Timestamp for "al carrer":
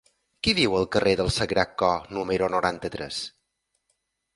0.77-1.13